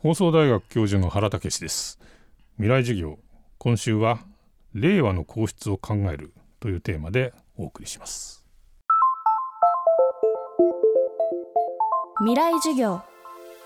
[0.00, 1.98] 放送大学教授の原武です。
[2.54, 3.18] 未来授業
[3.58, 4.20] 今週は
[4.72, 8.46] 令和の皇室を考えるというテーマでお送りします。
[12.20, 13.02] 未来授業。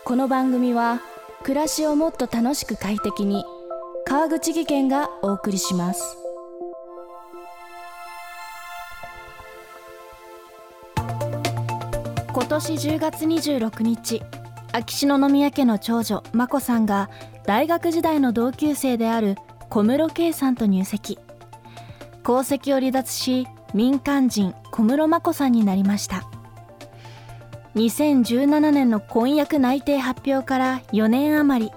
[0.07, 1.03] この番組は
[1.43, 3.45] 暮らしをもっと楽しく快適に
[4.07, 6.17] 川口義賢がお送りします。
[10.97, 14.23] 今年10月26日
[14.73, 17.11] 秋篠宮家の長女眞子さんが
[17.45, 19.37] 大学時代の同級生である
[19.69, 21.19] 小室圭さんと入籍。
[22.25, 26.25] 皇籍を離脱し民間人小室眞子さんになりました。
[27.75, 31.73] 2017年の婚約内定発表から4年余り。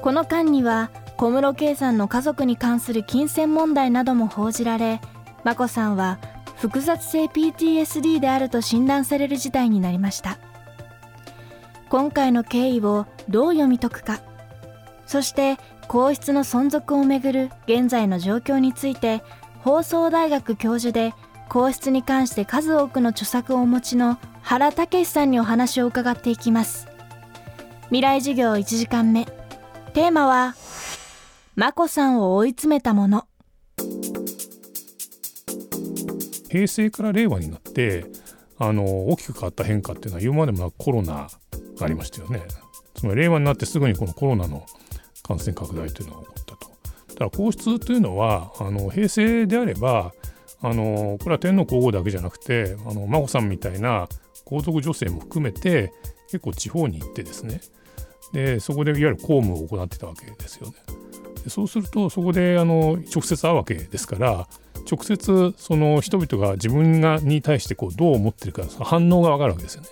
[0.00, 5.00] この間には小室圭さんの家族に関する金銭問題なども報じられ
[5.44, 6.18] 眞子さんは
[6.56, 10.38] 複雑性 PTSD であると診断される事態になりました。
[11.90, 14.20] 今回の経緯をどう読み解くか。
[15.06, 15.58] そして
[15.88, 19.24] 皇室の存続をめぐる現在の状況について
[19.58, 21.14] 放送大学教授で
[21.48, 26.86] 皇室に関して数多くの著作をお持ちの原武さんにお話を伺っていきます。
[27.86, 29.26] 未来授業1時間目。
[29.92, 30.54] テーマは
[31.56, 33.26] 眞子さんを追い詰めたもの。
[36.48, 38.06] 平成から令和になって
[38.58, 41.28] あの大きく変わった変化っていうのは言うまでもコロナ
[41.80, 42.42] がありましたよね。
[42.94, 44.64] つまり令和になってすぐにこのコロナの
[45.26, 46.70] 感染拡大というのが起こったと。
[47.08, 50.12] だから皇室というのはあの平成であれば
[50.62, 54.08] あのこれは天皇皇后だけじゃなくてあの眞子さんみたいな
[54.44, 55.92] 皇族女性も含めて
[56.30, 57.60] 結構地方に行ってですね
[58.32, 60.74] でそこでいわゆる公務を行ってたわけですよね。
[61.44, 64.46] でそうするとそこであの直接会うわけですから
[64.90, 69.88] 直接その人々が自分がに対してこうどう思ってるか反応が分かるわけですよね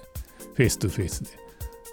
[0.55, 1.48] face to face で。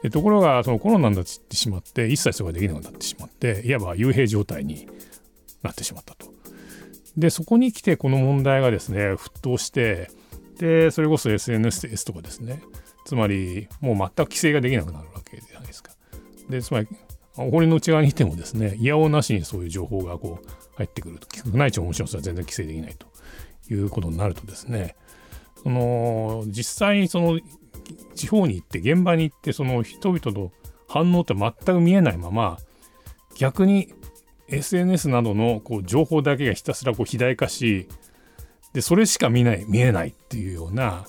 [0.06, 4.88] でところがそのコロナになってしまって一切それができなくなってしまっていわば幽閉状態に
[5.64, 6.28] なってしまったと。
[7.18, 10.12] でそこに来てこの問題がですね沸騰して
[10.60, 12.62] でそれこそ SNS とかですね
[13.08, 15.92] つまりもう全く規制ができなくなるわけじゃないですか。
[16.50, 16.88] でつまり
[17.38, 23.08] お堀の内側にいてもですねいやおうなしにそういう情報がこう入ってくると宮内庁ももちろんそれは全然規制できないと
[23.74, 24.96] いうことになるとですね
[25.64, 27.40] その実際にその
[28.16, 30.52] 地方に行って現場に行ってその人々の
[30.88, 32.58] 反応って全く見えないまま
[33.38, 33.94] 逆に
[34.48, 37.88] SNS などのこう情報だけがひたすらこう肥大化し
[38.74, 41.06] でそれしか見ない見えないっていうような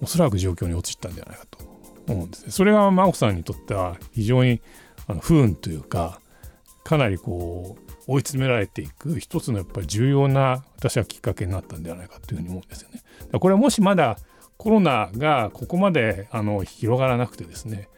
[0.00, 1.58] おそらく状況に陥ったんじゃないかと
[2.08, 2.50] 思うんですね。
[2.50, 4.60] それが真央さんにとっては非常に
[5.06, 6.20] あの不運というか
[6.84, 13.02] かなりこう追い詰められていく一つのやっぱり重要な私はきっかけになったんではないかというふうに思うんですよね。
[13.38, 14.18] これはもしまだ
[14.62, 17.88] コロナがここまであの広がらなくてですね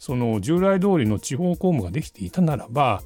[0.00, 3.02] その従来通りの地方公務ができていたならば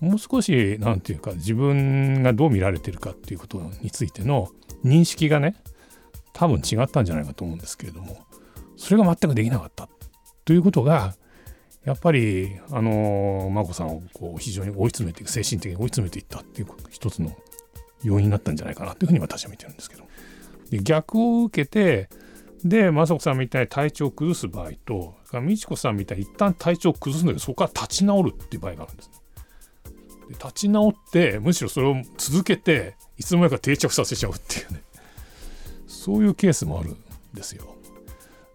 [0.00, 4.48] もう少し何て言うか自分がどう見られてるかっていうことについての
[4.82, 5.54] 認識がね
[6.32, 8.24] 多分違ったんじゃないかと思うんですけれども
[8.78, 9.90] それが全くできなかった
[10.46, 11.14] ということが
[11.84, 17.36] やっぱりあの眞子さんをこう非常に追い詰めて精神的に追い詰めていったっていう一つの
[18.02, 20.06] 要因になったんじゃないかなというふうに私は見てるんですけど。
[20.70, 22.08] で逆を受けて
[22.64, 29.14] で雅子さんみたいに体調を崩す場合と美智子さんみたいに一旦体調を崩すんだけどそこから立ち直るっていう場合があるんです、ね、
[30.28, 34.82] で立ち直ってむしろそれを続けていつの間にか定着させちゃうっていうね
[35.86, 36.96] そういうケースもあるん
[37.34, 37.74] ですよ。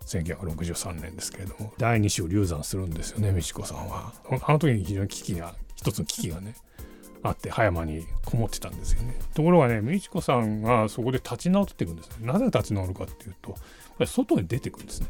[0.06, 4.12] 1963年ですけれども第2子を流産するんですよね美智子さんは。
[4.46, 6.56] あの時に非常に危機が一つの危機がね
[7.24, 9.16] あって葉山にこもってたんですよね。
[9.34, 12.28] ところがね美智子さんがそこで立ち直っていくんですね。
[12.28, 13.56] なぜ立ち直るかっていうと
[14.02, 15.08] ぱり外に出てくるんですね。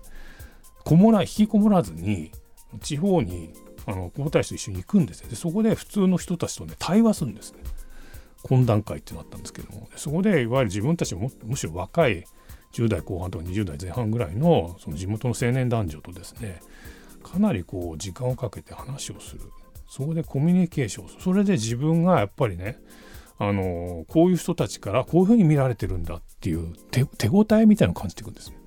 [0.83, 2.31] こもら引きこもらずに
[2.81, 3.53] 地方に
[3.85, 5.29] あの皇太子と一緒に行くんですよ。
[5.29, 7.59] でそこで普通の人たちとね対話するんですね。
[8.43, 9.87] 懇談会ってなったんですけども。
[9.95, 12.25] そこでいわゆる自分たちもむしろ若い
[12.73, 16.59] 10代後半とか20代前半ぐらいのその地元の青年男女とですね
[17.23, 19.41] かなりこう時間をかけて話をする。
[19.87, 22.79] そこでコミュニケーションそれで自分がやっぱりね
[23.37, 28.60] あのこういう人たちからこういうふうに見られてるんだっていう手応えみたいなのを感じていくんですね。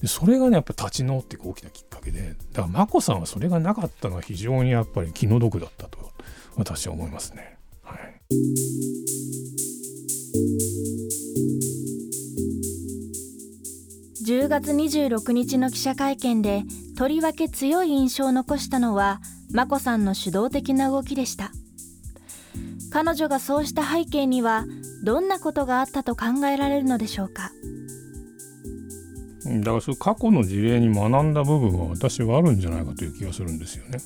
[0.00, 5.98] でそれがねやっぱ立ち直っていく大きなきっかけでだから眞子さんはそれがなかったのは非常にやっぱり気の毒だったと
[6.56, 7.58] 私は思いますね。
[7.82, 8.20] はい、
[14.26, 16.64] 10月26日の記者会見で
[16.96, 19.20] とりわけ強い印象を残したのは
[19.52, 21.52] 眞子さんの主導的な動きでした。
[22.90, 24.64] 彼女がそうした背景には
[25.04, 27.52] どんなことがあったと考えられるのでしょうか。
[29.60, 33.98] だからそういう過去の事例に学んだ部分は私はあるんじゃないかという気がするんですよね。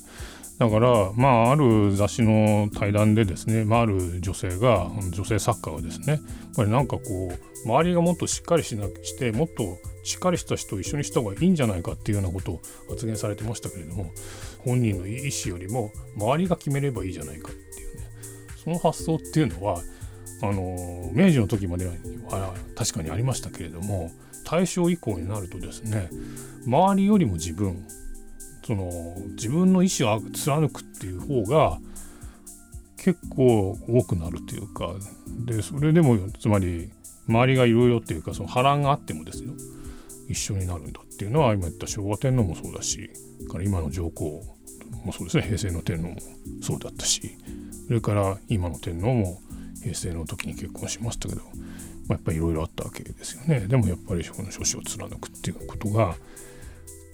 [0.59, 6.21] だからまあある雑誌の対談でですね、まあ、ある女性が女性作家がですねやっ
[6.55, 12.61] ぱりなんかこう周りがもっとしっかりしなしてもっとしっかりした人を一緒にした方がいいんじゃないかっていうようなことを
[12.91, 14.13] 発言されてましたけれども
[14.59, 18.03] 本人の意思よりも周りが決めればいいじゃないかっていうね
[18.63, 19.81] その発想っていうのは
[20.43, 21.93] あの明治の時までは
[22.77, 24.11] 確かにありましたけれども
[24.45, 26.09] 大正以降になるとですね
[26.67, 27.87] 周りよりも自分
[28.65, 28.91] その
[29.31, 31.79] 自分の意思を貫くっていう方が
[32.97, 34.95] 結構多くなるというか
[35.47, 36.91] でそれでもつまり
[37.27, 39.53] 周りがいろいろっていうかその波乱があってもですよ
[40.29, 43.11] 一緒になるんだっていうのは今言った昭和天皇もそうだし
[43.51, 44.43] から今の上皇
[45.05, 46.17] もそうですね平成の天皇も
[46.63, 47.37] そうだったし
[47.87, 49.41] それから今の天皇も
[49.83, 51.51] 平成の時に結婚しましたけど、ま
[52.11, 53.61] あ、やっぱりいろいろあったわけですよね。
[53.61, 56.17] でもやっぱりこの諸子を貫くっていうことが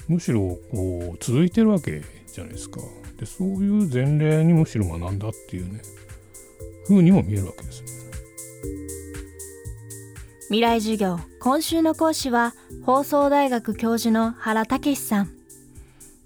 [0.08, 2.02] むしろこう続いてるわけ
[2.32, 2.80] じゃないですか。
[3.18, 5.80] でそういう前例にむしろ学んだっていうね
[6.86, 7.88] 風にも見えるわけですね。
[10.48, 12.54] 未来授業今週の講師は
[12.84, 15.30] 放送大学教授の原武さん。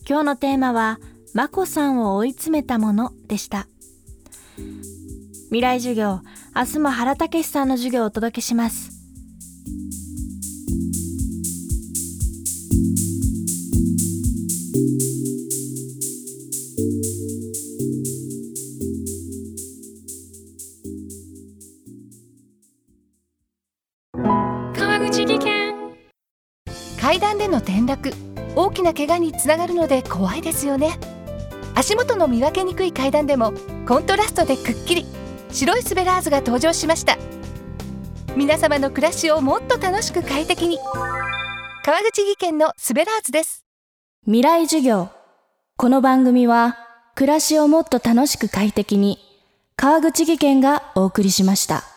[0.08, 0.98] 今日のテーマは
[1.34, 3.66] 眞子さんを追い詰めたものでした。
[5.50, 6.20] 未来授業
[6.54, 9.00] 明日も原武さんの授業をお届けします。
[27.00, 28.12] 階段での転落
[28.54, 30.96] 大きな怪我につながるので怖いですよね。
[31.74, 33.52] 足元の見分けにくい階段でも
[33.84, 35.19] コントラストでくっきり
[35.52, 37.18] 白いスベラーズが登場しました。
[38.36, 40.78] 皆様の暮らしをもっと楽しく快適に。
[41.84, 43.64] 川口技研のスベラーズです。
[44.24, 45.08] 未来授業。
[45.76, 46.76] この番組は
[47.14, 49.18] 暮らしをもっと楽しく快適に。
[49.76, 51.89] 川口技研がお送りしました。